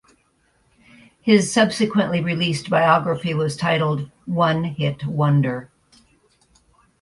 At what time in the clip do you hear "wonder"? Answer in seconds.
5.05-5.69